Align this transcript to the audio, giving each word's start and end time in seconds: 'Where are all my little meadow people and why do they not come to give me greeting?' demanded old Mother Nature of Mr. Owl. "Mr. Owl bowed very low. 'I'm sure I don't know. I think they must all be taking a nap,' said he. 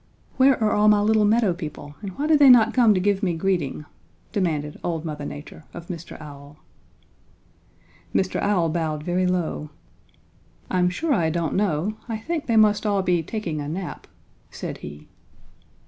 'Where 0.37 0.59
are 0.63 0.71
all 0.71 0.87
my 0.89 0.99
little 0.99 1.25
meadow 1.25 1.53
people 1.53 1.93
and 2.01 2.17
why 2.17 2.25
do 2.25 2.35
they 2.35 2.49
not 2.49 2.73
come 2.73 2.95
to 2.95 2.99
give 2.99 3.21
me 3.21 3.35
greeting?' 3.35 3.85
demanded 4.31 4.79
old 4.83 5.05
Mother 5.05 5.25
Nature 5.25 5.63
of 5.75 5.89
Mr. 5.89 6.19
Owl. 6.19 6.57
"Mr. 8.11 8.41
Owl 8.41 8.69
bowed 8.69 9.03
very 9.03 9.27
low. 9.27 9.69
'I'm 10.71 10.89
sure 10.89 11.13
I 11.13 11.29
don't 11.29 11.53
know. 11.53 11.97
I 12.09 12.17
think 12.17 12.47
they 12.47 12.57
must 12.57 12.83
all 12.83 13.03
be 13.03 13.21
taking 13.21 13.61
a 13.61 13.67
nap,' 13.69 14.07
said 14.49 14.79
he. 14.79 15.07